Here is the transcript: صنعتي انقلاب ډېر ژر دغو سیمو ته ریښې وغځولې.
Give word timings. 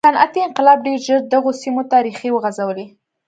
صنعتي 0.07 0.39
انقلاب 0.45 0.79
ډېر 0.85 0.97
ژر 1.05 1.19
دغو 1.33 1.51
سیمو 1.61 1.83
ته 1.89 1.95
ریښې 2.05 2.29
وغځولې. 2.33 2.85